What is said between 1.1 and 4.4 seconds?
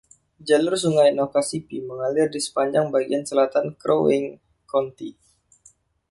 Nokasippi mengalir di sepanjang bagian selatan Crow Wing